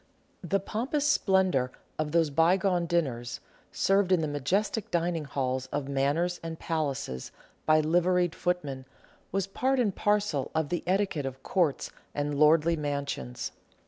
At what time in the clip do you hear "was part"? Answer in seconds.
9.31-9.79